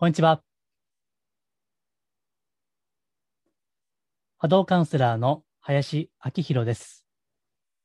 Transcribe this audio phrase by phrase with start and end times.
[0.00, 0.44] こんにちは。
[4.36, 7.04] 波動カウンセラーの林明宏です。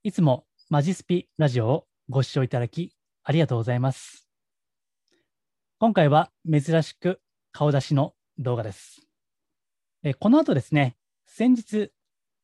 [0.03, 4.27] いつもマジスピラジオをご視聴いただきありがとうございます。
[5.79, 7.19] 今回は珍しく
[7.51, 9.01] 顔出しの動画です。
[10.03, 10.95] えこの後ですね、
[11.25, 11.91] 先日、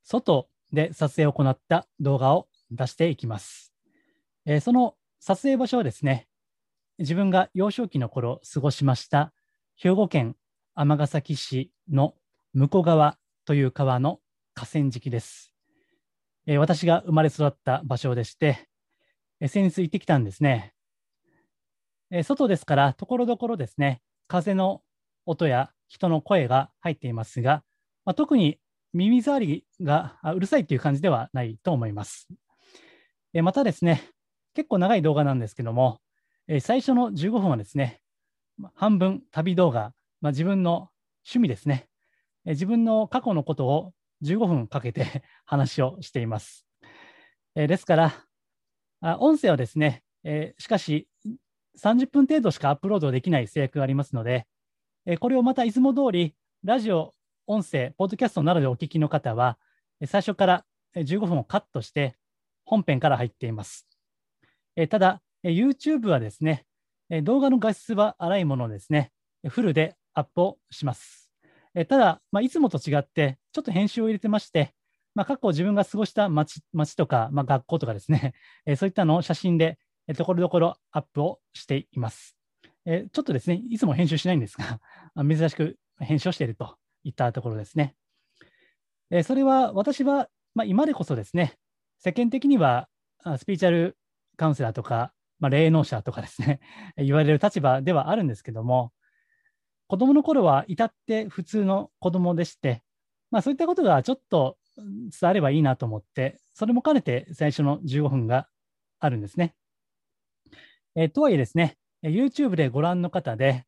[0.02, 3.72] 外で撮影を行った動画を出していきます。
[4.48, 6.28] えその撮影場所はですね、
[6.98, 9.32] 自分が幼少期の頃過ごしました
[9.82, 10.36] 兵庫県
[10.76, 12.14] 尼崎市の
[12.52, 14.20] 向こう側という川の
[14.54, 15.54] 河川敷です。
[16.46, 18.68] え私が生まれ育った場所でして、
[19.40, 20.74] え先日行ってきたんですね。
[22.12, 24.82] え外ですから、ところどころですね、風の
[25.26, 27.64] 音や人の声が入っていますが、
[28.04, 28.60] まあ、特に
[28.92, 32.28] 耳障りがうるさいという感じではないと思います。
[33.34, 34.04] えまたですね、
[34.56, 36.02] 結構長い動画なんですけども、
[36.50, 38.02] え最初の15分はですね、
[38.76, 40.90] 半分旅動画、まあ、自分の
[41.26, 41.88] 趣味ですね、
[42.46, 43.94] え自分の過去のことを
[44.24, 46.66] 15分かけて 話をしています。
[47.56, 48.14] えですから、
[49.02, 51.08] あ音声はですね、えしかし
[51.78, 54.48] 30分程度しかアップロードできない制約がありますので、
[55.06, 57.16] えこれをまたいつも通り、ラジオ、
[57.48, 59.58] 音声、ポッドキャストなどでお聞きの方は、
[60.06, 62.16] 最初から15分をカットして
[62.66, 63.88] 本編から入っています。
[64.76, 66.66] えただ、YouTube はですね、
[67.24, 69.12] 動画の画質は荒いものですね、
[69.48, 71.30] フルでアップをします。
[71.88, 74.74] ただ、まあ、いつもと違って、ちょっと編集を入れてまして、
[75.16, 78.34] まあ、過去自分が過ごした街街とか、まあ、学校とかですね、
[78.78, 79.78] そういったのを写真で
[80.18, 82.36] ところどころアップをしています。
[82.86, 84.80] ちょっとですね、いつも編集しないんですが、
[85.18, 87.96] 珍しく編集をしているといったところですね。
[89.24, 91.58] それは私は、まあ、今でこそですね、
[91.98, 92.88] 世間的には
[93.38, 93.98] スピーチャル
[94.38, 96.60] カウンセラーとか、まあ、霊能者とかですね、
[96.98, 98.92] 言われる立場ではあるんですけども、
[99.88, 102.84] 子供の頃は至って普通の子供でして、
[103.32, 108.48] まあ、そういったことがちょっと伝わればいいなと思って、それも兼ねて最初の15分が
[109.00, 109.56] あるんですね。
[110.96, 113.66] えー、とはいえですね、YouTube でご覧の方で、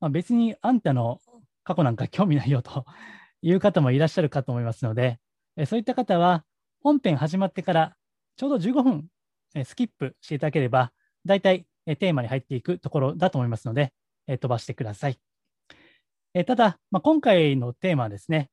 [0.00, 1.20] まあ、別にあんたの
[1.64, 2.84] 過去なんか興味ないよと
[3.42, 5.18] いう方もいらっしゃるかと思いますので、
[5.56, 6.44] え、そういった方は
[6.80, 7.96] 本編始まってから
[8.36, 9.08] ちょうど15分
[9.64, 10.92] スキップしていただければ、
[11.28, 13.92] 大体テーマに入っていくところだと思いますので、
[14.26, 15.18] 飛ばしてください。
[16.46, 18.50] ただ、まあ、今回のテーマはですね、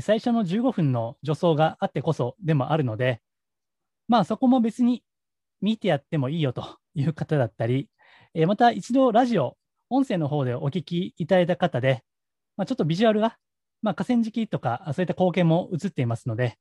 [0.00, 3.22] 最初の15分の助走があってこそでもあるので、
[4.08, 5.02] まあそこも別に
[5.60, 7.88] 見てやってもいいよという方だったり、
[8.46, 9.56] また一度ラジオ、
[9.88, 12.02] 音声の方でお聞きいただいた方で、
[12.56, 13.36] まあ、ちょっとビジュアルが、
[13.82, 16.58] まあ、河川敷とかそういった光景も映っていますので、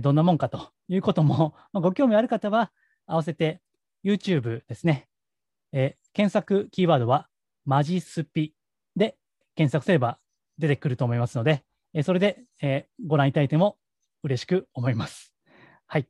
[0.00, 2.70] どんなもんかということも、まあ、ご興味ある方は、
[3.06, 3.60] 合わせて
[4.06, 5.08] YouTube ですね、
[5.72, 7.28] え検索キーワードは
[7.64, 8.54] マジスピ
[8.94, 9.16] で
[9.56, 10.20] 検索すれば
[10.58, 13.76] 出てくると思いますので、えそれで、えご覧いただいても
[14.22, 15.32] 嬉しく思います。
[15.86, 16.06] はい。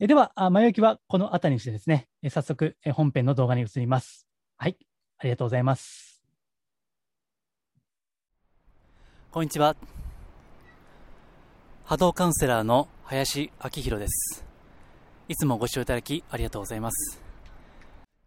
[0.00, 4.26] えでは、前置きはこの辺りにしてですね、え早速、え本編の動画に移ります。
[4.58, 4.76] はい。
[5.16, 6.22] ありがとうございます。
[9.30, 9.74] こんにちは。
[11.84, 14.43] 波動カウンセラーの林明宏です。
[15.26, 17.18] いつもご視聴いただきありがとうございます。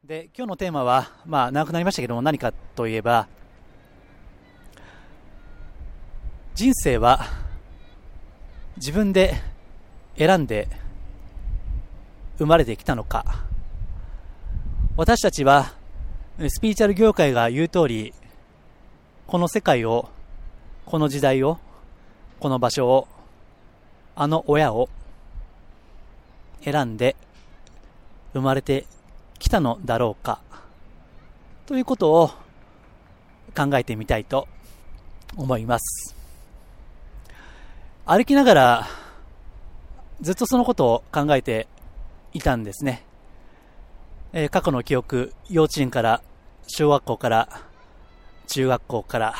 [0.03, 3.28] で、今日のテーマは、まあ、長くなりましたけども、何かといえば、
[6.56, 7.19] 人生は
[8.78, 9.36] 自分で
[10.18, 10.68] 選んで
[12.40, 13.44] 生まれてきたのか。
[14.96, 15.74] 私たちは、
[16.40, 18.16] スピーチャル業界が言う通り、
[19.28, 20.09] この世界を、
[20.88, 21.59] この時代を、
[22.40, 23.07] この場所を、
[24.16, 24.90] あの親を、
[26.63, 27.16] 選んで
[28.34, 28.85] 生まれて
[29.40, 30.41] きたのだろうか
[31.66, 32.29] ということを
[33.56, 34.47] 考えてみたいと
[35.35, 36.16] 思います。
[38.06, 38.88] 歩きながら
[40.22, 41.68] ずっとそのことを考えて
[42.34, 43.03] いたんですね。
[44.34, 46.22] えー、過去の記憶、幼稚園から
[46.68, 47.50] 小学校から
[48.47, 49.35] 中学校から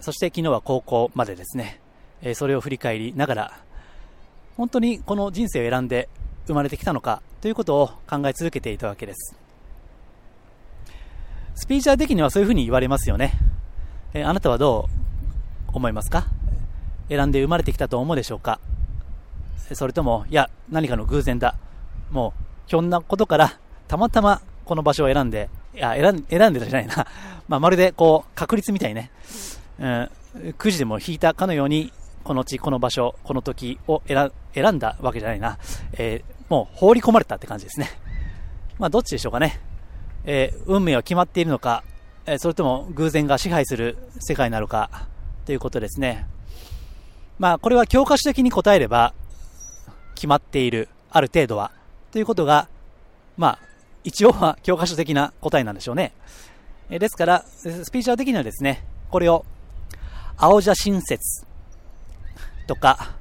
[0.00, 1.80] そして昨日は高校までですね、
[2.22, 3.60] えー、それを振り返りながら
[4.56, 6.08] 本当にこの人生を選んで
[6.46, 9.36] 生まれてきたのかということを考え続けていたわけです。
[11.54, 13.32] スピーチャー的にはそういうふうに言われますよね。
[14.14, 14.88] えあなたはど
[15.72, 16.26] う思いますか？
[17.08, 18.60] 選んで生まれてきたと思うでしょうか？
[19.72, 21.56] それとも、いや、何かの偶然だ。
[22.10, 27.06] もう、ひょんなことから、たまたまこの場所を選んで、いや、選ん選んでたじゃないな。
[27.48, 29.10] まあ、まるで、こう、確率みたいね。
[29.78, 31.92] うん、くじでも引いたかのように、
[32.26, 34.32] この地、この場所、この時を選
[34.72, 35.58] んだわけじゃないな。
[35.92, 37.88] えー、もう放り込まれたって感じですね。
[38.78, 39.60] まあ、どっちでしょうかね。
[40.24, 41.84] えー、運命は決まっているのか、
[42.26, 45.06] えそれとも偶然が支配する世界なのか
[45.44, 46.26] ということですね。
[47.38, 49.14] まあ、これは教科書的に答えれば
[50.16, 51.70] 決まっている、ある程度は、
[52.10, 52.68] ということが、
[53.36, 53.58] まあ、
[54.02, 56.12] 一応は教科書的な答えなんでしょうね。
[56.90, 59.44] えですから、スピーチャー的にはですね、これを、
[60.36, 61.46] 青写真説
[62.66, 63.16] とか、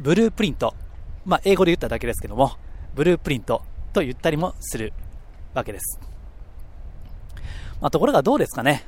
[0.00, 0.74] ブループリント、
[1.24, 2.52] まあ、英語で言っただけですけども、
[2.94, 3.62] ブループリント
[3.92, 4.92] と言ったりもする
[5.54, 6.00] わけです。
[7.80, 8.84] まあ、ところがどうですかね。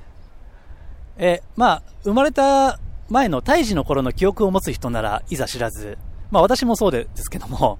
[1.19, 2.79] え、まあ、生まれた
[3.09, 5.99] 前の胎児の頃の記憶を持つ人ならいざ知らず、
[6.31, 7.79] まあ私もそうですけども、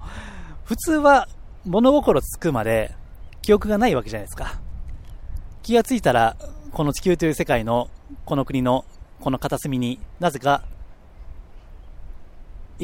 [0.63, 1.27] 普通は
[1.65, 2.93] 物心つくまで
[3.41, 4.61] 記憶がないわけじゃないですか。
[5.63, 6.37] 気がついたら、
[6.71, 7.89] この地球という世界の、
[8.25, 8.85] この国の、
[9.21, 10.63] この片隅になぜか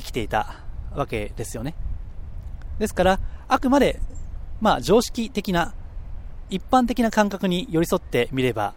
[0.02, 0.56] 生きていた
[0.96, 1.76] わけですよね。
[2.80, 4.00] ですから、あくまで、
[4.62, 5.74] まあ常識的な、
[6.50, 8.74] 一般的な感覚に寄り添ってみれば、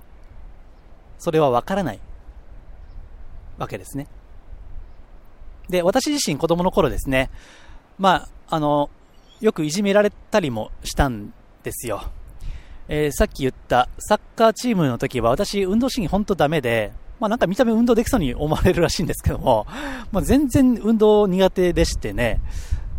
[1.18, 2.00] それはわからない
[3.58, 4.06] わけですね。
[5.68, 7.30] で、私自身子供の頃ですね、
[7.98, 8.90] まあ、あの、
[9.40, 11.32] よくいじめられたりもしたん
[11.62, 12.02] ですよ。
[12.88, 16.92] えー、さっき言ったサッカーチームの時は私運動神経ほんとダメで、
[17.22, 19.64] まあなんか見た目運動できそうに思われるらしいんですけども、
[20.10, 22.40] まあ全然運動苦手でしてね、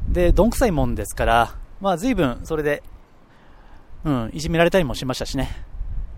[0.07, 2.83] で、どんくさいもんですから、まあ随分それで、
[4.05, 5.49] うん、いじめられたりもしましたしね。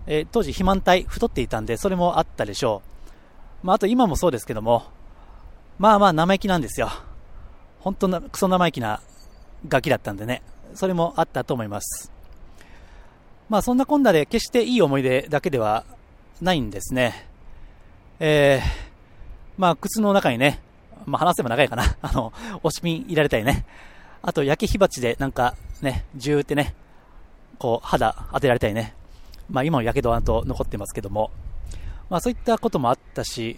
[0.06, 2.80] えー、当時肥満体太っていたんで、それもあったでしょ
[3.64, 3.66] う。
[3.66, 4.84] まああと今もそうですけども、
[5.80, 6.90] まあまあ生意気なんですよ。
[7.80, 9.00] 本当な、クソ生意気な
[9.66, 10.42] ガキだったんでね。
[10.74, 12.12] それもあったと思います。
[13.48, 15.84] まあそんなこんなで決していい思い出だけでは
[16.40, 17.25] ないんですね。
[18.18, 18.68] えー、
[19.58, 20.60] まあ靴の中にね、
[21.04, 21.96] まあ話せば長いかな。
[22.02, 22.32] あの、
[22.62, 23.64] 押しピン入られたりね。
[24.22, 26.74] あと焼け火鉢でなんかね、ジューってね、
[27.58, 28.94] こう肌当てられたりね。
[29.50, 31.30] まあ今も火傷と残ってますけども。
[32.08, 33.56] まあそういったこともあったし、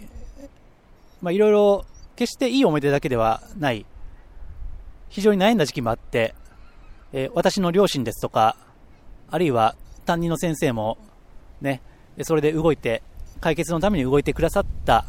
[1.21, 1.85] まあいろいろ
[2.15, 3.85] 決していい思い出だけではない、
[5.09, 6.35] 非常に悩んだ時期もあって、
[7.13, 8.55] えー、私の両親ですとか、
[9.31, 10.97] あるいは担任の先生も、
[11.61, 11.81] ね、
[12.23, 13.03] それで動いて、
[13.39, 15.05] 解決のために動いてくださった、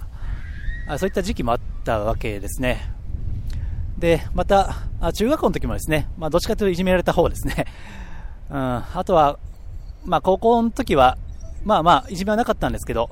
[0.87, 2.93] あそういった時期もあったわけですね。
[3.99, 7.67] で、また、あ中学校の時もですね、まあ、どっちかというといじめられた方ですね。
[8.51, 9.39] うん、あとは、
[10.05, 11.19] まあ、高校の時は、
[11.65, 13.11] まあまあ、いじめはなかったんですけど、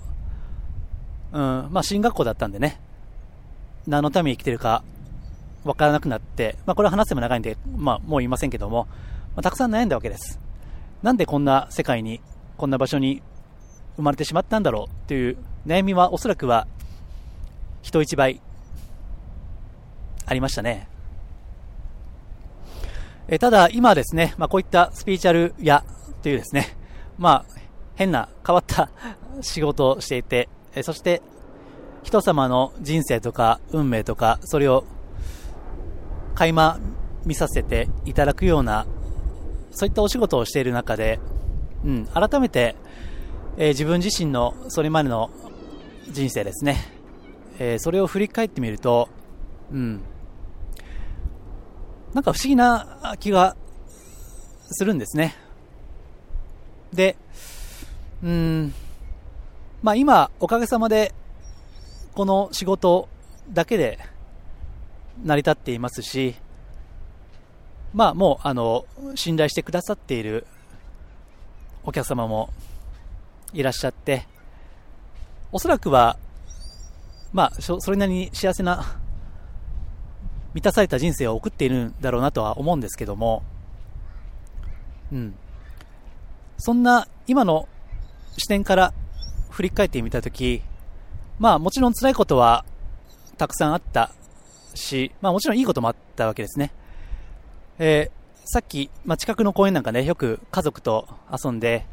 [1.32, 2.80] うん、まあ、進学校だったんでね、
[3.86, 4.82] 何のために生きてるか
[5.64, 8.86] わからなくなって、まあ、これは話しても長いんで、まあ、もう言いませんけども、
[9.36, 10.40] まあ、たくさん悩んだわけです。
[11.02, 12.20] なんでこんな世界に、
[12.56, 13.22] こんな場所に
[13.98, 15.36] 生まれてしまったんだろうという
[15.66, 16.68] 悩みはおそらくは
[17.82, 18.40] 人一倍
[20.24, 20.88] ありましたね。
[23.26, 25.84] えただ、今ですね、まあ、こういったスピーチャル屋
[26.22, 26.76] というですね、
[27.18, 27.60] まあ、
[27.96, 28.88] 変な変わった
[29.40, 31.20] 仕事をしていて、えそして
[32.04, 34.84] 人様の人生とか運命とか、それを
[36.36, 36.78] 垣間
[37.26, 38.86] 見させていただくような、
[39.72, 41.18] そういったお仕事をしている中で、
[41.84, 42.76] うん、改めて、
[43.60, 45.30] え、自分自身のそれまでの
[46.08, 46.76] 人生ですね、
[47.58, 49.08] え、それを振り返ってみると、
[49.72, 50.00] うん、
[52.14, 53.56] なんか不思議な気が
[54.70, 55.34] するんですね。
[56.92, 57.16] で、
[58.22, 58.72] うん、
[59.82, 61.12] まあ今、おかげさまで
[62.14, 63.08] この仕事
[63.50, 63.98] だけで
[65.24, 66.36] 成り立っていますし、
[67.92, 68.86] まあもう、あの、
[69.16, 70.46] 信頼してくださっている
[71.82, 72.50] お客様も
[73.52, 74.26] いらっしゃって、
[75.52, 76.18] おそらくは、
[77.32, 78.98] まあ、それなりに幸せな、
[80.54, 83.42] 満たされた人生を送っているんだろうなとは思うんですけども、
[85.12, 85.34] うん。
[86.58, 87.68] そんな今の
[88.36, 88.92] 視点から
[89.50, 90.62] 振り返ってみたとき、
[91.38, 92.64] まあもちろん辛いことは
[93.36, 94.10] たくさんあった
[94.74, 96.72] し、まあもちろんいいこともあったわけですね。
[97.78, 101.86] えー、さっき、まあ近くの公園なんかね、よく家族と遊んで、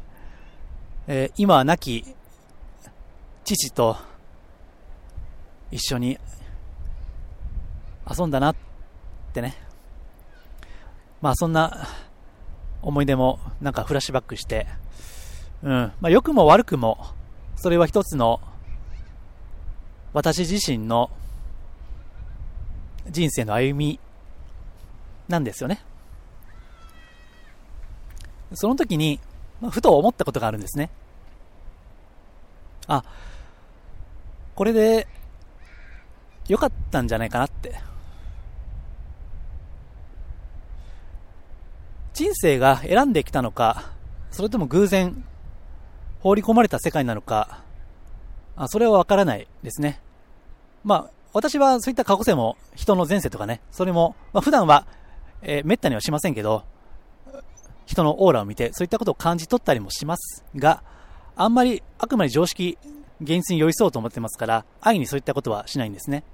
[1.08, 2.04] えー、今は亡き
[3.44, 3.96] 父と
[5.70, 6.18] 一緒に
[8.10, 8.56] 遊んだなっ
[9.32, 9.54] てね。
[11.20, 11.88] まあそんな
[12.82, 14.66] 思い出もなんかフラッシュバックして、
[15.62, 15.70] うん。
[16.00, 16.98] まあ良くも悪くも、
[17.54, 18.40] それは一つの
[20.12, 21.10] 私自身の
[23.08, 24.00] 人生の歩み
[25.28, 25.80] なんですよね。
[28.54, 29.20] その時に、
[29.60, 30.90] まあ、ふと思ったことがあるんですね。
[32.86, 33.04] あ、
[34.54, 35.06] これで
[36.48, 37.74] 良かったんじゃないかなって。
[42.14, 43.90] 人生が選んできたのか、
[44.30, 45.24] それとも偶然、
[46.20, 47.62] 放り込まれた世界なのか、
[48.56, 50.00] あそれはわからないですね。
[50.82, 54.86] まあ、私はそういった過去世も人の前世とかね、それも、まあ、普段は、
[55.42, 56.64] えー、滅多にはしませんけど、
[57.86, 60.82] 人のオーラを見て、そういったことを感じ取ったりもしますが、
[61.36, 62.76] あんまりあくまで常識、
[63.20, 66.24] 現実に寄り添おうと思ってますから、安易にそういったことはしないんですね。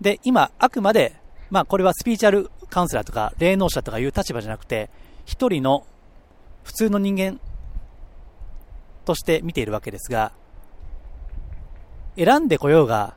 [0.00, 1.16] で、今、あくまで、
[1.50, 4.90] まあこれはスピーチャルカウンセラーとか霊能者とかいう立場じゃなくて、
[5.24, 5.86] 一人の
[6.62, 7.40] 普通の人間
[9.04, 10.32] として見ているわけですが、
[12.16, 13.14] 選んでこようが、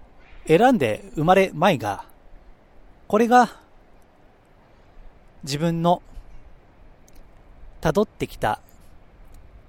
[0.48, 2.06] 選んで生まれまいが、
[3.08, 3.50] これが
[5.44, 6.02] 自分の
[7.82, 8.60] 辿ってきた、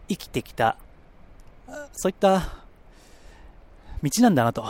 [0.09, 0.77] 生きてきた、
[1.93, 2.43] そういった
[4.03, 4.65] 道なんだなと。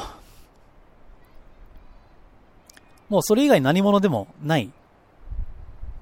[3.08, 4.70] もうそれ以外何者でもない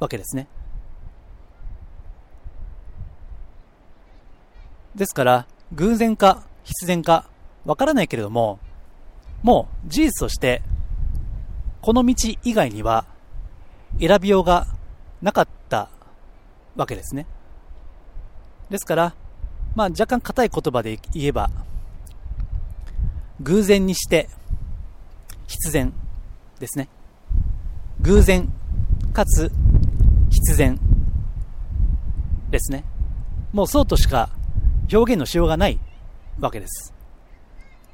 [0.00, 0.48] わけですね。
[4.94, 7.28] ですから、偶然か必然か
[7.64, 8.58] わからないけれども、
[9.42, 10.62] もう事実として、
[11.82, 13.04] この道以外には
[14.00, 14.66] 選びようが
[15.22, 15.88] なかった
[16.76, 17.26] わけですね。
[18.70, 19.14] ですから、
[19.74, 21.50] まあ若干硬い言葉で言えば、
[23.40, 24.28] 偶然にして
[25.46, 25.92] 必然
[26.58, 26.88] ですね。
[28.00, 28.52] 偶然
[29.12, 29.50] かつ
[30.30, 30.78] 必然
[32.50, 32.84] ですね。
[33.52, 34.30] もうそうとしか
[34.92, 35.78] 表現のしようがない
[36.38, 36.92] わけです。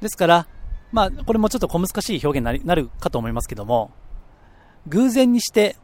[0.01, 0.47] ですから、
[0.91, 3.91] まあ、これもちょっと小難しい表現になるかと思いますけども、
[4.87, 5.77] 偶然にして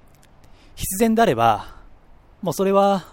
[0.75, 1.78] 必然であれば、
[2.41, 3.05] もうそれは、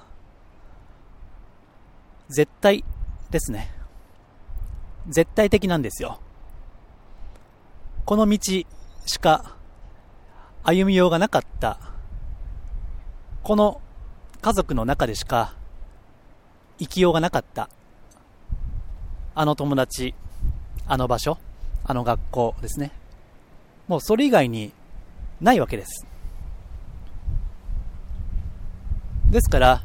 [2.28, 2.84] 絶対
[3.30, 3.72] ですね。
[5.08, 6.20] 絶対的なんですよ。
[8.04, 8.38] この道
[9.06, 9.56] しか
[10.62, 11.78] 歩みようがなかった、
[13.42, 13.80] この
[14.42, 15.54] 家族の中でしか
[16.78, 17.68] 生きようがなかった、
[19.34, 20.14] あの友達、
[20.86, 21.38] あの場所、
[21.84, 22.92] あの学校ですね。
[23.88, 24.72] もうそれ以外に
[25.40, 26.06] ないわけです。
[29.30, 29.82] ですから、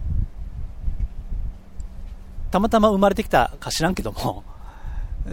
[2.51, 4.43] たまたま生まれてきたか知らんけども、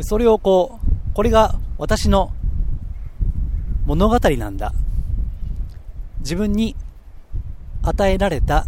[0.01, 2.33] それをこう、これが私の
[3.87, 4.73] 物語なんだ。
[6.21, 6.77] 自分に
[7.83, 8.67] 与えられた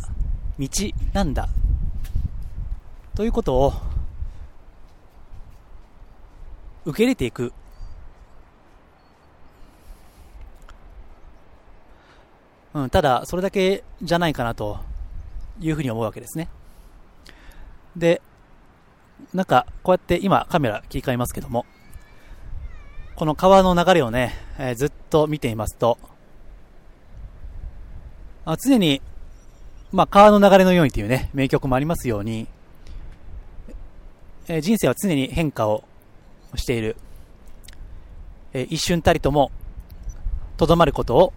[0.58, 0.68] 道
[1.12, 1.48] なんだ。
[3.14, 3.72] ということを
[6.84, 7.52] 受け入れていく。
[12.72, 14.78] うん、ただ、それだけじゃないかなと
[15.60, 16.48] いうふうに思うわけですね。
[17.96, 18.22] で、
[19.34, 21.66] なんか、こうやって今カメラ切り替えますけども、
[23.14, 25.98] この川の流れをね、えー、ずっと見ていますと、
[28.46, 29.02] あ常に、
[29.92, 32.46] まあ、川の流れのようにというね、名曲もありますように、
[34.48, 35.84] えー、人生は常に変化を
[36.54, 36.96] している。
[38.52, 39.52] え一瞬たりとも、
[40.56, 41.32] とどまることを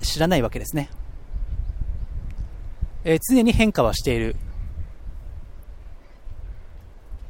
[0.00, 0.90] 知らないわけですね。
[3.04, 4.36] え常に変化はしている。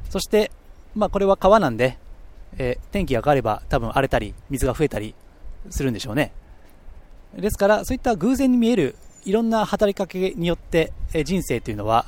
[0.09, 0.51] そして、
[0.95, 1.97] まあこれは川なんで、
[2.57, 5.13] え天気が変われば多分荒れたり、水が増えたり
[5.69, 6.31] するんでしょうね。
[7.35, 12.05] ですから、そういった偶然に見えるいろんな働きかけによって、え人生というのは、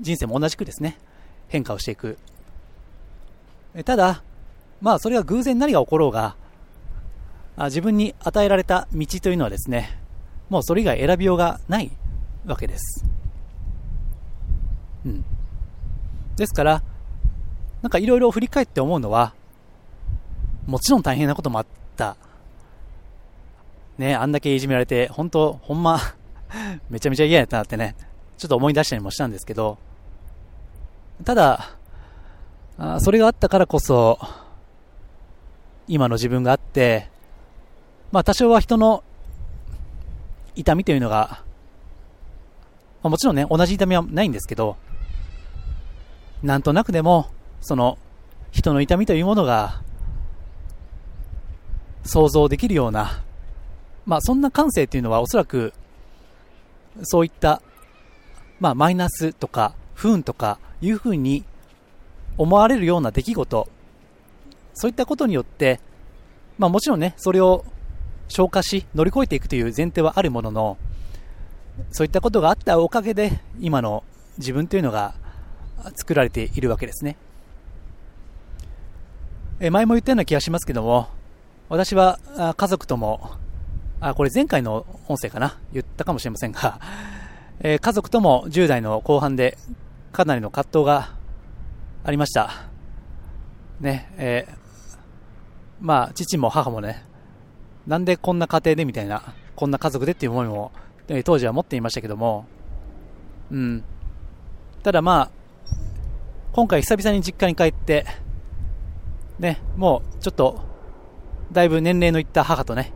[0.00, 0.98] 人生も同じくですね、
[1.48, 2.18] 変化をしていく
[3.74, 4.22] えただ、
[4.80, 6.36] まあそれは偶然何が起ころうが、
[7.56, 9.98] 自分に与えられた道というのはですね、
[10.48, 11.90] もうそれ以外選びようがない
[12.46, 13.04] わけです。
[15.04, 15.24] うん。
[16.36, 16.82] ですから、
[17.82, 19.34] なんかいろいろ振り返って思うのは、
[20.66, 21.66] もちろん大変なこともあっ
[21.96, 22.16] た。
[23.98, 25.98] ね、あんだけいじめられて、本当ほんま
[26.88, 27.94] めちゃめちゃ嫌やったなってね、
[28.38, 29.78] ちょっと思い出したりもしたんですけど、
[31.24, 31.76] ただ、
[32.78, 34.18] あそれがあったからこそ、
[35.86, 37.10] 今の自分があって、
[38.12, 39.04] まあ多少は人の
[40.54, 41.42] 痛みというのが、
[43.02, 44.76] まあ、もちろんね、同じ痛みはないんですけど、
[46.42, 47.30] なんとなくでも、
[47.60, 47.98] その、
[48.50, 49.82] 人の痛みというものが、
[52.04, 53.22] 想像できるような、
[54.06, 55.72] まあそんな感性っていうのはおそらく、
[57.02, 57.62] そういった、
[58.58, 61.44] まあマイナスとか、不運とかいうふうに
[62.38, 63.68] 思われるような出来事、
[64.74, 65.80] そういったことによって、
[66.58, 67.64] まあもちろんね、それを
[68.28, 70.78] 消化し、乗り越えていくという前提はあるものの、
[71.90, 74.04] そういったことがあったおかげで、今の
[74.38, 75.14] 自分というのが
[75.96, 77.16] 作られているわけですね。
[79.60, 81.08] え前も言ったような気がしますけども、
[81.68, 82.18] 私は
[82.56, 83.32] 家族とも、
[84.00, 85.58] あ、これ前回の音声かな？
[85.72, 86.80] 言ったかもしれませんが、
[87.60, 89.58] え家族とも10代の後半で
[90.12, 91.10] かなりの葛藤が
[92.04, 92.50] ありました。
[93.80, 94.56] ね、えー、
[95.80, 97.04] まあ、父も母もね、
[97.86, 100.72] なんでこんな家庭でみたいな、こんな家族でっていう思いも、
[101.24, 102.46] 当時は持っていましたけども、
[103.50, 103.84] うん。
[104.82, 105.30] ただまあ、
[106.52, 108.06] 今回久々に実家に帰って、
[109.38, 110.60] ね、もうちょっと、
[111.50, 112.92] だいぶ年齢のいった母とね、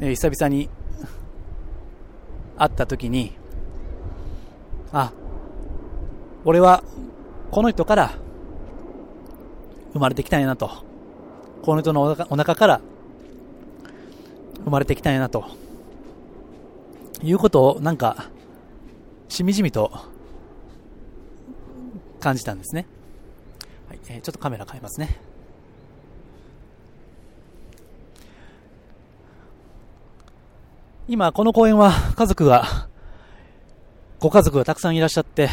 [0.00, 0.70] え、久々に
[2.56, 3.36] 会った時に、
[4.92, 5.12] あ、
[6.44, 6.82] 俺は
[7.50, 8.12] この人から
[9.92, 10.70] 生まれてきたんやなと。
[11.62, 12.80] この人のお腹から
[14.64, 15.65] 生まれてきたんやなと。
[17.22, 18.30] いうことをなんか、
[19.28, 19.90] しみじみと
[22.20, 22.86] 感じたんですね。
[23.88, 25.20] はい、えー、ちょっとカメラ変えますね。
[31.08, 32.88] 今、この公園は家族が、
[34.18, 35.48] ご家族がたくさんいらっしゃって、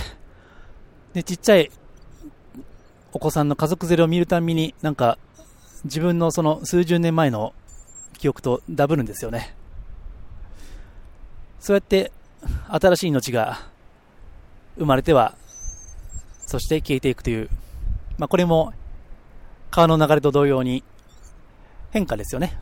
[1.13, 1.69] で、ちっちゃい
[3.13, 5.19] お子さんの家族連れを見るたびに、なんか、
[5.83, 7.53] 自分のその数十年前の
[8.17, 9.55] 記憶とダブるんですよね。
[11.63, 12.11] そうやって
[12.67, 13.57] 新しい命が
[14.77, 15.37] 生まれては、
[16.45, 17.49] そして消えていくという、
[18.17, 18.73] まあこれも
[19.71, 20.83] 川の流れと同様に
[21.91, 22.59] 変化ですよね。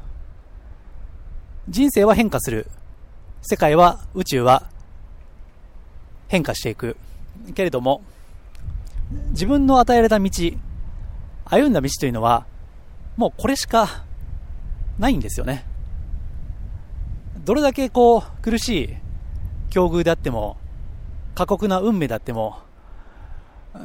[1.67, 2.67] 人生は変化する。
[3.41, 4.69] 世界は、宇宙は
[6.27, 6.95] 変化していく。
[7.55, 8.03] けれども、
[9.31, 10.29] 自分の与えられた道、
[11.45, 12.45] 歩んだ道というのは、
[13.17, 14.03] もうこれしか
[14.99, 15.70] ないんですよね。
[17.43, 18.97] どれだけこう、苦しい
[19.71, 20.57] 境遇であっても、
[21.33, 22.59] 過酷な運命であっても、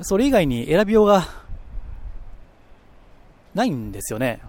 [0.02, 1.26] それ以外に選びようが
[3.54, 4.40] ないんですよね。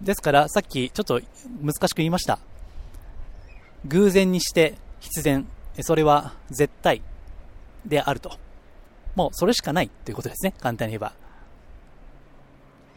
[0.00, 1.20] ですから、さっきちょっと
[1.60, 2.38] 難しく言いました。
[3.86, 5.48] 偶然にして必然、
[5.80, 7.02] それは絶対
[7.84, 8.38] であると。
[9.16, 10.54] もうそれしかないということですね。
[10.60, 11.12] 簡単に言えば。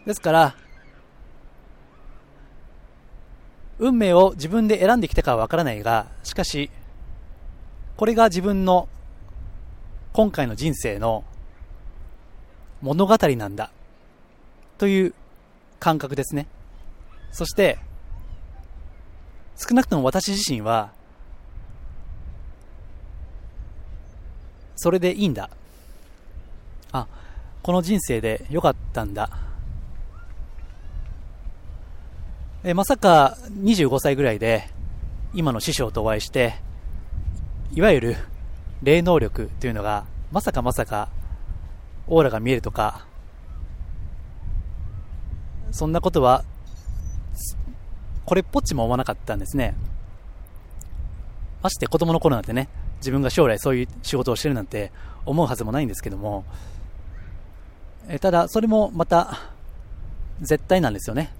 [0.05, 0.55] ですから、
[3.81, 6.69] 運命を自分で選んできたかはわからないが、しかし、
[7.97, 8.87] これが自分の
[10.13, 11.23] 今回の人生の
[12.81, 13.71] 物語なんだ
[14.77, 15.15] という
[15.79, 16.45] 感覚ですね。
[17.31, 17.79] そして、
[19.57, 20.91] 少なくとも私自身は、
[24.75, 25.49] それでいいんだ。
[26.91, 27.07] あ、
[27.63, 29.50] この人生で良かったんだ。
[32.63, 34.69] えまさか25歳ぐらいで
[35.33, 36.53] 今の師匠とお会いして、
[37.73, 38.15] いわゆる
[38.83, 41.09] 霊能力というのがまさかまさか
[42.05, 43.07] オーラが見えるとか、
[45.71, 46.43] そんなことは
[48.25, 49.73] これっぽっちも思わなかったんですね。
[51.63, 54.91] まして子供の頃なんてね、自分が将来そういう仕事をしてるなんて
[55.25, 56.45] 思うはずもないんですけども、
[58.07, 59.39] えただ、それもまた、
[60.41, 61.31] 絶対なんですよね。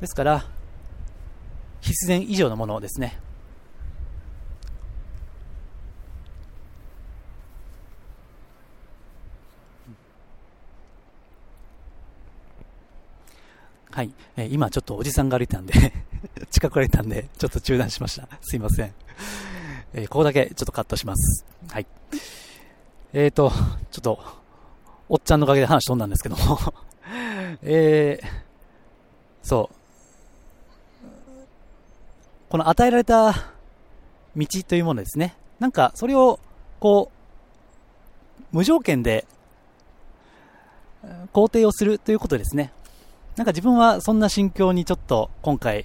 [0.00, 0.44] ですから、
[1.84, 3.20] 必然以上のものですね。
[13.90, 14.10] はい。
[14.36, 15.92] えー、今ちょっとおじさんが歩いたんで
[16.50, 18.26] 近く歩いたんで、ちょっと中断しました。
[18.40, 18.94] すいません。
[19.92, 21.44] えー、ここだけちょっとカットします。
[21.68, 21.86] はい。
[23.12, 23.52] えーと、
[23.90, 24.18] ちょっと、
[25.10, 26.58] おっちゃんのおかげで話飛んだんですけども
[27.62, 28.26] えー、
[29.42, 29.83] そう。
[32.54, 33.34] この与えられた
[34.36, 35.34] 道というものですね。
[35.58, 36.38] なんか、それを、
[36.78, 39.26] こう、無条件で、
[41.32, 42.72] 肯定をするということですね。
[43.34, 45.84] なんか自分はそんな心境にちょっと今回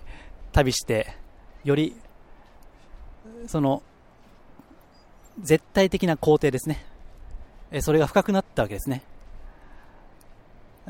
[0.51, 1.15] 旅して、
[1.63, 1.95] より、
[3.47, 3.82] その、
[5.41, 6.86] 絶対的な肯定ですね。
[7.79, 9.01] それが深くなったわけですね。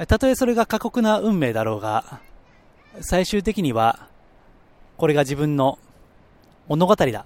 [0.09, 2.19] たとえそれが過酷な運命だろうが、
[2.99, 4.09] 最終的には、
[4.99, 5.79] これが自分の
[6.67, 7.25] 物語だ。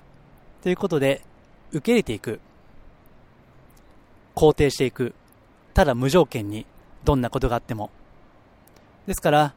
[0.62, 1.24] ということで、
[1.72, 2.40] 受け入れていく。
[4.36, 5.16] 肯定していく。
[5.74, 6.68] ただ無条件に、
[7.04, 7.90] どんなことがあっても。
[9.08, 9.54] ですから、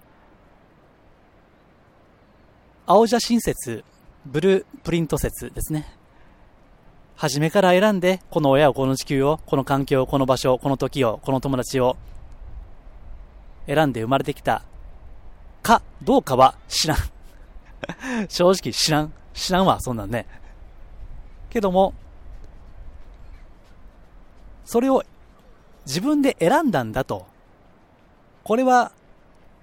[2.87, 3.85] 青写真説、
[4.24, 5.87] ブループリント説ですね。
[7.16, 11.98] 初めから選んで、この親を、この地球を、この環境を、この場所を、この時を、この友達を、
[13.66, 14.62] 選んで生まれてきた、
[15.62, 17.15] か、どうかは知らん。
[18.29, 19.12] 正直知らん。
[19.35, 20.27] 知らんわ、そんなんね。
[21.51, 21.95] けども、
[24.65, 25.05] それを
[25.87, 27.27] 自分で選んだんだと。
[28.43, 28.93] これは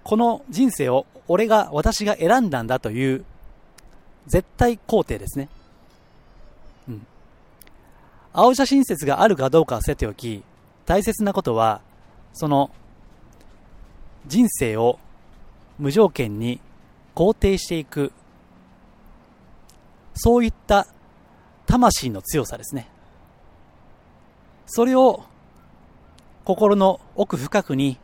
[0.04, 3.24] この人生を俺が、私が選んだんだという
[4.28, 5.50] 絶対肯定ですね。
[6.90, 7.08] うん。
[8.34, 10.44] 青写真説があるかどうかはせておき、
[10.86, 11.82] 大切なことは、
[12.34, 12.72] その
[14.28, 15.00] 人生を
[15.80, 16.60] 無条件に
[17.16, 18.12] 肯定していく
[20.16, 20.88] そういった
[21.66, 22.90] 魂の強さですね
[24.66, 25.24] それを
[26.46, 27.98] 心の奥深くに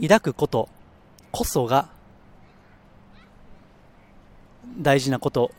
[0.00, 0.68] 抱くこと
[1.30, 1.88] こそが
[4.78, 5.52] 大事なこと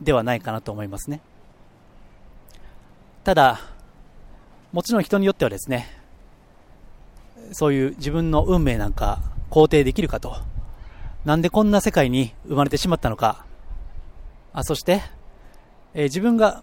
[0.00, 1.20] ではないかなと思いますね。
[3.22, 3.60] ただ、
[4.72, 5.88] もちろん人によってはですね、
[7.52, 10.36] そういう自分の運命なんか肯定できるかと。
[11.24, 13.44] なんでこんな世界に生まれてしまったのか。
[14.52, 15.02] あそして、
[15.94, 16.62] えー、自分が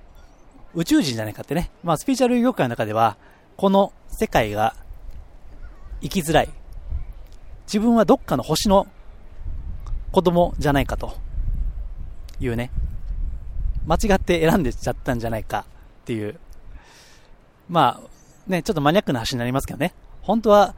[0.74, 1.72] 宇宙人じゃないかってね。
[1.84, 3.18] まあ、スピーチャル業界の中では、
[3.56, 4.76] この世界が
[6.02, 6.50] 生きづらい。
[7.66, 8.88] 自分はどっかの星の
[10.12, 11.16] 子供じゃないかと
[12.40, 12.72] いうね。
[13.86, 15.66] 間違って選んでちゃったんじゃないか
[16.02, 16.40] っていう。
[17.70, 19.94] まあ、ね、ちょっとマニアックな話になりますけどね。
[20.22, 20.76] 本当は、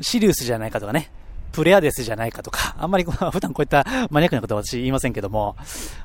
[0.00, 1.10] シリウスじゃないかとかね。
[1.52, 5.56] プレアデスじゃないかとか、 あんまり 普段こういったマニアックなことは私言いませんけども、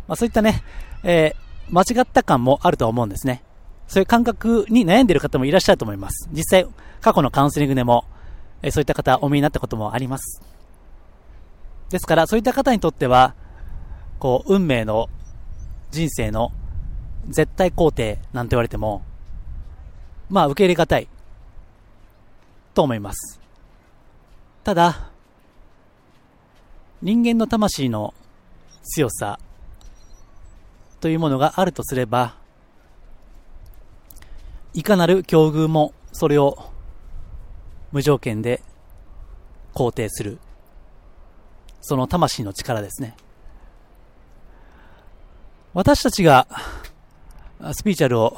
[0.07, 0.63] まあそういったね、
[1.03, 3.43] えー、間違った感もあると思うんですね。
[3.87, 6.27] そういう感覚に悩んでいる方もいらっしゃると思います。
[6.31, 6.67] 実際、
[7.01, 8.05] 過去のカウンセリングでも、
[8.61, 10.41] えー、そういった方お見えになったこともあります。
[11.89, 13.35] ですから、そういった方にとっては、
[14.17, 15.09] こう、運命の
[15.91, 16.51] 人生の
[17.29, 19.03] 絶対肯定なんて言われても、
[20.29, 21.07] まあ受け入れがたい
[22.73, 23.39] と思います。
[24.63, 25.09] ただ、
[27.01, 28.13] 人間の魂の
[28.83, 29.39] 強さ
[30.99, 32.35] というものがあるとすれば、
[34.73, 36.71] いかなる境遇もそれを
[37.91, 38.61] 無条件で
[39.73, 40.39] 肯定する。
[41.81, 43.15] その魂の力ですね。
[45.73, 46.47] 私たちが
[47.73, 48.37] スピーチャルを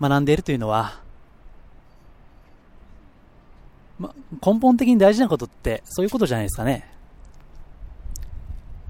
[0.00, 1.00] 学んでいるというのは、
[4.00, 4.12] ま、
[4.44, 6.92] 根本的に大事なことってそういうことじゃないですかね。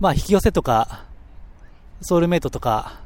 [0.00, 1.04] まあ、引き寄せとか、
[2.00, 3.00] ソウルメイトとか、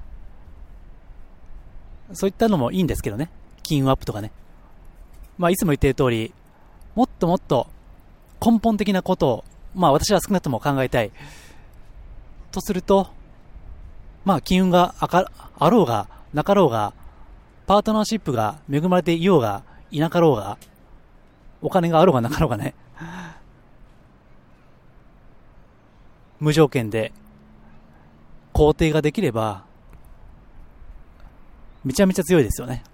[2.12, 3.30] そういったのもいいんですけどね。
[3.64, 4.30] 金運アップとかね。
[5.38, 6.32] まあ、いつも言っている通り、
[6.94, 7.66] もっともっと
[8.44, 11.10] 根本的なことを、まあ私は少なくとも考えたい。
[12.52, 13.08] とすると、
[14.24, 16.92] まあ金運があろうが、なかろうが、
[17.66, 20.58] パートナーシップが恵まれていようが、いなかろうが、
[21.64, 22.74] お金があろうがなかろうがね、
[26.38, 27.10] 無条件で
[28.52, 29.64] 肯定ができれば、
[31.82, 32.84] めちゃめちゃ強いですよね。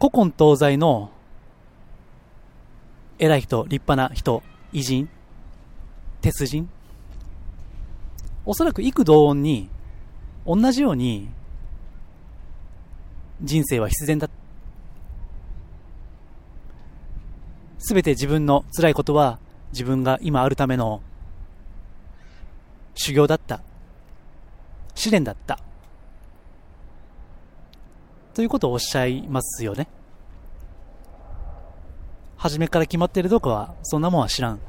[0.00, 1.12] 古今東西の
[3.20, 5.08] 偉い人、立派な人、偉人、
[6.20, 6.68] 鉄人、
[8.44, 9.70] おそらく幾同音に、
[10.44, 11.28] 同じように、
[13.40, 14.28] 人生は必然だ。
[17.94, 19.38] べて自分の辛いことは
[19.72, 21.02] 自分が今あるための
[22.94, 23.60] 修行だった。
[24.94, 25.58] 試練だった。
[28.34, 29.88] ということをおっしゃいますよね。
[32.36, 34.60] 初めから決まってるどうかは、そんなもんは知らん。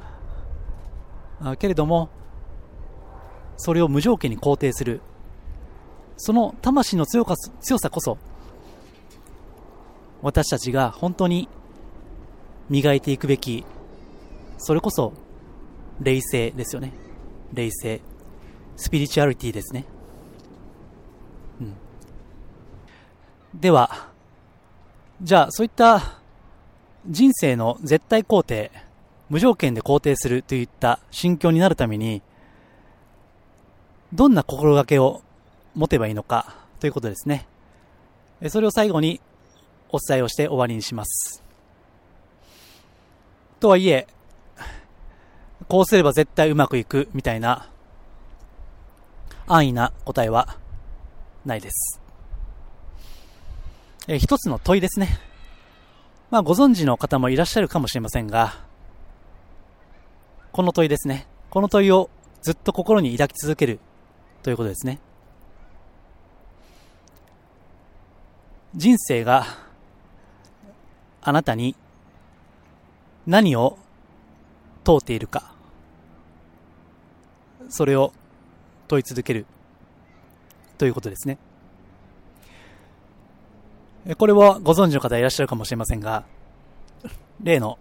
[1.40, 2.08] あけれども、
[3.56, 5.00] それを無条件に肯定する。
[6.16, 7.24] その魂の強
[7.60, 8.18] 強さこそ、
[10.22, 11.48] 私たちが本当に
[12.68, 13.64] 磨いていくべき、
[14.58, 15.12] それこそ、
[16.00, 16.92] 霊性ですよね。
[17.52, 18.00] 霊性。
[18.76, 19.84] スピリチュアリティですね。
[21.60, 21.74] うん。
[23.60, 24.08] では、
[25.22, 26.20] じゃあ、そういった
[27.06, 28.72] 人生の絶対肯定、
[29.28, 32.22] 無条件で肯定するといった心境になるために、
[34.12, 35.22] どんな心がけを
[35.74, 37.46] 持てばいいのかということですね。
[38.48, 39.20] それを最後に
[39.90, 41.43] お伝えをして終わりにします。
[43.64, 44.06] とはいえ、
[45.68, 47.70] こうすれば絶対うまくいくみたいな
[49.46, 50.58] 安易な答えは
[51.46, 51.98] ないです。
[54.06, 55.18] え一つの問いですね。
[56.30, 58.52] まあご存知の方もいらっしゃるかもしれませんが、
[60.52, 61.26] この問いですね。
[61.48, 62.10] この問いを
[62.42, 63.80] ずっと心に抱き続ける
[64.42, 65.00] ということですね。
[68.74, 69.46] 人生が
[71.22, 71.74] あなたに
[73.26, 73.78] 何を
[74.84, 75.54] 問うているか、
[77.68, 78.12] それを
[78.88, 79.46] 問い続ける
[80.78, 81.38] ということですね。
[84.18, 86.24] これはご存知の方いらっしゃるかもしれませんが、
[87.42, 87.78] 例の、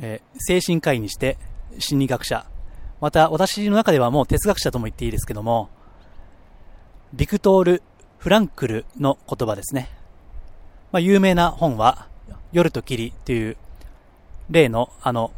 [0.00, 1.38] えー、精神科医にして
[1.78, 2.46] 心理学者、
[3.00, 5.70] また私の中ではもう哲学者とも言っていいですけども、
[7.12, 7.82] ビクトール・
[8.18, 9.88] フランクルの言葉ですね。
[10.92, 12.08] まあ、有名な本は、
[12.52, 13.56] 夜と霧という、
[14.50, 15.30] 例の、あの、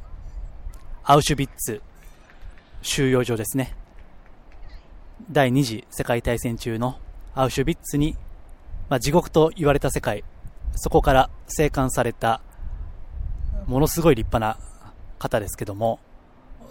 [1.04, 1.82] アウシュビッツ
[2.80, 3.76] 収容所ですね。
[5.30, 6.96] 第二次世界大戦中の
[7.34, 8.16] アウシュビッツに、
[8.88, 10.24] まあ、地獄と言われた世界、
[10.76, 12.40] そこから生還された、
[13.66, 14.58] ものすごい立派な
[15.18, 16.00] 方ですけども、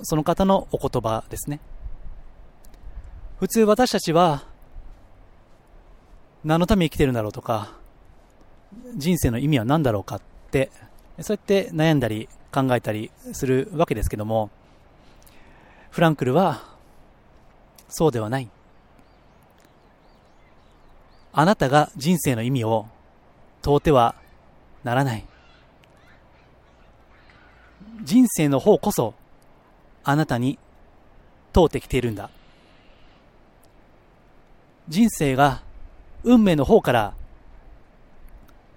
[0.02, 1.60] その方のお言葉ですね。
[3.40, 4.44] 普通私たちは、
[6.44, 7.74] 何のために生きてるんだろうとか、
[8.96, 10.72] 人生の意味は何だろうかって、
[11.22, 14.50] そうやって悩んだり考えたりするわけですけども、
[15.90, 16.64] フランクルは、
[17.90, 18.50] そうではない。
[21.34, 22.88] あなたが人生の意味を
[23.62, 24.16] 問うては
[24.84, 25.26] ならない。
[28.04, 29.14] 人生の方こそ
[30.04, 30.58] あなたに
[31.54, 32.30] 問うてきているんだ。
[34.90, 35.62] 人生が
[36.24, 37.14] 運命の方から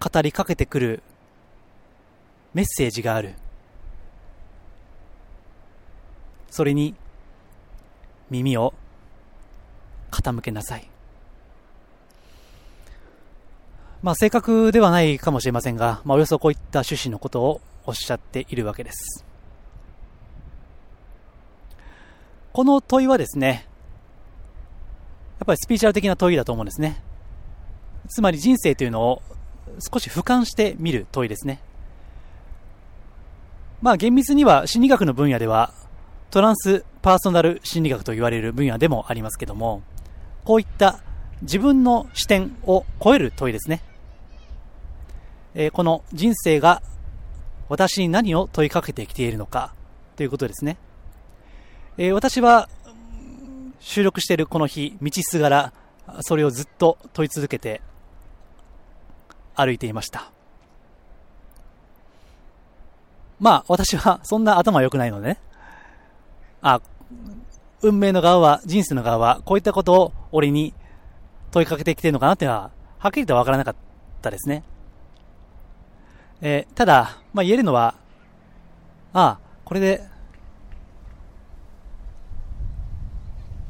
[0.00, 1.02] 語りかけてくる
[2.54, 3.34] メッセージがある。
[6.50, 6.94] それに
[8.30, 8.72] 耳を
[10.10, 10.88] 傾けなさい。
[14.02, 19.24] まあ正確ではないかもしれませんが、まあおよそこういった趣旨のことをおっしゃっているわけです。
[22.52, 23.66] この問いはですね、
[25.40, 27.02] やっぱりスピーチャル的な問いだと思うんですね。
[28.08, 29.22] つまり人生というのを
[29.92, 31.60] 少し俯瞰してみる問いですね。
[33.84, 35.74] まあ厳密には心理学の分野では
[36.30, 39.82] トランスパーソナル心理学と言われる分野でもありますけども、
[40.42, 41.00] こういった
[41.42, 43.82] 自分の視点を超える問いですね。
[45.54, 46.80] えー、この人生が
[47.68, 49.74] 私に何を問いかけてきているのか
[50.16, 50.78] ということですね。
[51.98, 52.70] えー、私は
[53.80, 55.72] 収録しているこの日、道すがら、
[56.22, 57.82] それをずっと問い続けて
[59.54, 60.33] 歩いていました。
[63.44, 65.38] まあ、私はそんな頭良くないのでね。
[66.62, 66.80] あ、
[67.83, 70.72] 運命の側は、人生の側は、こういったことを俺に
[71.50, 73.74] 問いかけてきてるのかなっていうのは、はっきりとわからなかっ
[74.22, 74.64] たですね。
[76.40, 77.96] えー、ただ、まあ言えるのは、
[79.12, 80.02] ああ、これで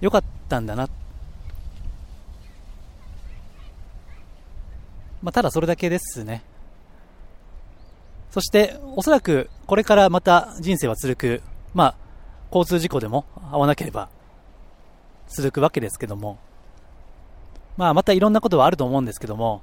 [0.01, 0.89] 良かったんだな。
[5.21, 6.45] まあ、ただそれだけですね。
[8.35, 11.42] そして、おそらくこれからまた人生は続く。
[11.73, 11.94] まあ、
[12.49, 14.09] 交通事故でも合わなければ
[15.29, 16.38] 続くわけですけども。
[17.77, 19.62] まあ、またいろんなことはあると思うんですけども、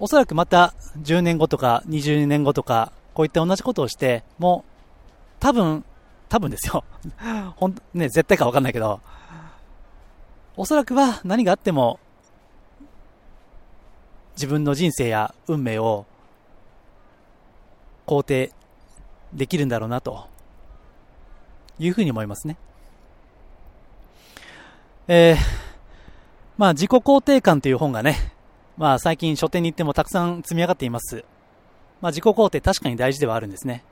[0.00, 4.70] おそらくまた10年後とか20年後とか、こういった同じことをして、もう、
[5.38, 5.84] 多分、
[6.28, 6.82] 多分ですよ。
[7.54, 9.00] ほん、ね、絶対かわかんないけど、
[10.56, 12.00] おそらくは何があっても
[14.34, 16.06] 自分の人生や運命を
[18.10, 18.52] 肯定
[19.32, 20.26] できるんだろうなと
[21.78, 22.56] いうふうに思いますね。
[25.06, 25.36] えー、
[26.58, 28.16] まあ自己肯定感という本がね、
[28.76, 31.24] まあ最近書店に行ってもたくさん積み上がっています。
[32.00, 33.84] まあ自己肯定確かに大事ではあるんですね。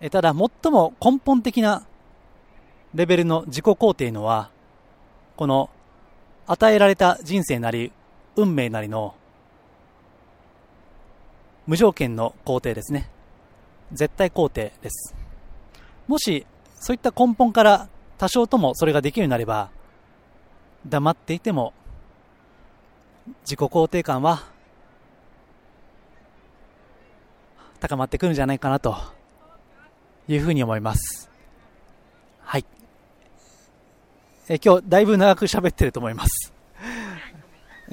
[0.00, 1.86] えただ最も根本的な
[2.94, 4.50] レベルの自己肯定のは、
[5.36, 5.68] この
[6.46, 7.92] 与えられた人生なり
[8.34, 9.14] 運命なりの
[11.66, 13.10] 無条件の肯定ですね。
[13.92, 15.14] 絶対肯定です。
[16.06, 16.46] もし
[16.78, 19.70] そういった根本から多少ともそれができるようになれば
[20.86, 21.72] 黙っていても
[23.42, 24.44] 自己肯定感は
[27.80, 28.96] 高まってくるんじゃないかなと
[30.28, 31.30] いうふうに思います。
[32.40, 32.64] はい。
[34.48, 36.52] え今日だいぶ長く喋ってると思います。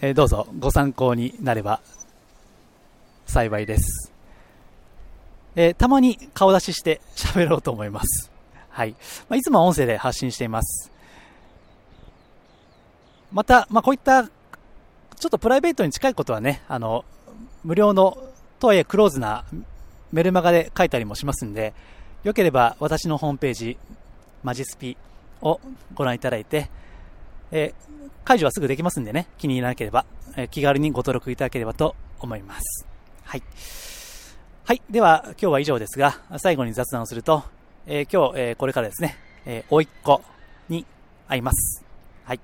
[0.02, 1.82] えどうぞご参考になれば
[3.26, 4.13] 幸いです。
[5.56, 8.32] えたまに顔出しして喋ろうと思います。
[8.70, 8.92] はい。
[9.30, 10.92] まあ、いつも音声で発信しています。
[13.32, 14.24] また、まあ、こういった
[15.24, 17.06] ちょっとプライベートに近いことはね、あの、
[17.64, 18.18] 無料の、
[18.60, 19.46] とはいえクローズな
[20.12, 21.74] メルマガで書いたりもしますんで、
[22.24, 23.78] よければ私のホームページ、
[24.44, 24.98] マジスピ
[25.42, 25.62] を
[25.94, 26.70] ご覧いただいて、
[27.52, 32.86] えー、解除はすぐできますんでね、気に入らなければ、えー、気軽にご登録いただければと思います。
[33.24, 33.44] はい。
[34.66, 34.82] はい。
[34.90, 37.44] では、今日は以上ですが、最後に雑談をすると、
[37.86, 40.22] えー、今日、えー、これからですね、えー、おいっ子
[40.70, 40.86] に
[41.28, 41.84] 会います。
[42.24, 42.40] はい。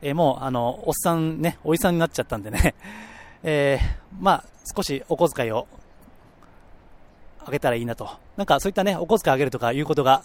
[0.00, 2.76] えー、もう、あの、おっさんね、おいさんになっちゃったんでね、
[3.42, 4.44] えー、まあ、
[4.76, 5.66] 少しお小遣いを
[7.44, 8.08] あげたらいいなと。
[8.36, 10.22] なんかそういったね、お小遣いあげるとかいうことが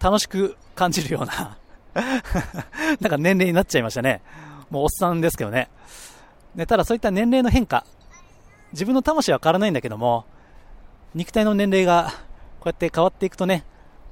[0.00, 1.56] 楽しく感じるような
[3.00, 4.20] なんか年齢になっちゃいましたね。
[4.68, 5.70] もうおっさんですけどね。
[6.56, 7.84] でただそういった年齢の変化、
[8.72, 10.24] 自分の魂は変わらないんだけども、
[11.14, 12.12] 肉体の年齢が
[12.60, 13.64] こうやって変わっていくとね、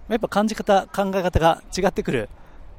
[0.09, 2.29] やっぱ感じ方、考え方が違ってくる。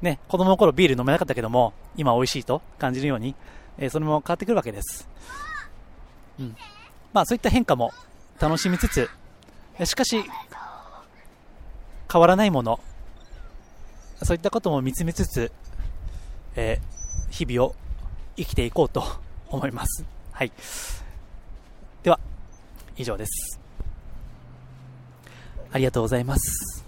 [0.02, 3.34] ね、子供の頃ビール飲めなかったけども、今美味しいと感じるように、
[3.78, 5.08] えー、それも変わってくるわけです。
[6.38, 6.56] うん。
[7.12, 7.92] まあそういった変化も
[8.38, 9.10] 楽しみつつ、
[9.84, 10.24] しかし、
[12.10, 12.80] 変わらないもの、
[14.22, 15.52] そういったことも見つめつつ、
[16.56, 17.74] えー、日々を
[18.36, 19.04] 生きていこうと
[19.48, 20.04] 思います。
[20.32, 20.52] はい。
[22.02, 22.18] では、
[22.96, 23.60] 以上です。
[25.72, 26.84] ありがとうございます。